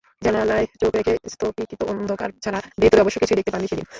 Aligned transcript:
জানালায় 0.21 0.65
চোখ 0.81 0.91
রেখে 0.95 1.13
স্তুপিকৃত 1.27 1.81
অন্ধকার 1.91 2.29
ছাড়া 2.43 2.59
ভেতরে 2.81 3.01
অবশ্য 3.01 3.17
কিছুই 3.19 3.37
দেখতে 3.39 3.51
পাননি 3.53 3.67
সেদিন। 3.67 3.87